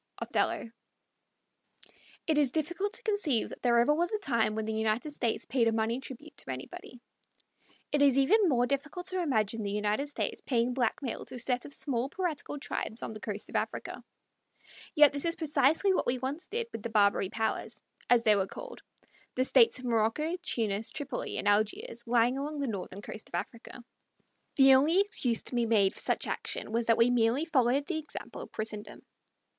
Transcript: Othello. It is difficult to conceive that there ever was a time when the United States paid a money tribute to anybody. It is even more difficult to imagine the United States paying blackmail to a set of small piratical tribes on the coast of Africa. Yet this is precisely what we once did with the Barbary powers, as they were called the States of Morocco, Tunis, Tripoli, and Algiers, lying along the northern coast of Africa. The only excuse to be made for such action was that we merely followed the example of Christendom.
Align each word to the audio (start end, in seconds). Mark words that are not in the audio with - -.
Othello. 0.17 0.67
It 2.25 2.39
is 2.39 2.49
difficult 2.49 2.93
to 2.93 3.03
conceive 3.03 3.49
that 3.49 3.61
there 3.61 3.77
ever 3.77 3.93
was 3.93 4.11
a 4.11 4.17
time 4.17 4.55
when 4.55 4.65
the 4.65 4.73
United 4.73 5.11
States 5.11 5.45
paid 5.45 5.67
a 5.67 5.71
money 5.71 5.99
tribute 5.99 6.35
to 6.37 6.49
anybody. 6.49 6.99
It 7.91 8.01
is 8.01 8.17
even 8.17 8.49
more 8.49 8.65
difficult 8.65 9.05
to 9.09 9.21
imagine 9.21 9.61
the 9.61 9.69
United 9.69 10.07
States 10.07 10.41
paying 10.41 10.73
blackmail 10.73 11.25
to 11.25 11.35
a 11.35 11.39
set 11.39 11.65
of 11.65 11.73
small 11.75 12.09
piratical 12.09 12.57
tribes 12.59 13.03
on 13.03 13.13
the 13.13 13.19
coast 13.19 13.49
of 13.49 13.55
Africa. 13.55 14.03
Yet 14.95 15.13
this 15.13 15.23
is 15.23 15.35
precisely 15.35 15.93
what 15.93 16.07
we 16.07 16.17
once 16.17 16.47
did 16.47 16.65
with 16.71 16.81
the 16.81 16.89
Barbary 16.89 17.29
powers, 17.29 17.79
as 18.09 18.23
they 18.23 18.35
were 18.35 18.47
called 18.47 18.81
the 19.35 19.45
States 19.45 19.77
of 19.77 19.85
Morocco, 19.85 20.35
Tunis, 20.41 20.89
Tripoli, 20.89 21.37
and 21.37 21.47
Algiers, 21.47 22.07
lying 22.07 22.39
along 22.39 22.59
the 22.59 22.65
northern 22.65 23.03
coast 23.03 23.29
of 23.29 23.35
Africa. 23.35 23.83
The 24.55 24.73
only 24.73 24.99
excuse 24.99 25.43
to 25.43 25.53
be 25.53 25.67
made 25.67 25.93
for 25.93 25.99
such 25.99 26.25
action 26.25 26.71
was 26.71 26.87
that 26.87 26.97
we 26.97 27.11
merely 27.11 27.45
followed 27.45 27.85
the 27.85 27.99
example 27.99 28.41
of 28.41 28.51
Christendom. 28.51 29.03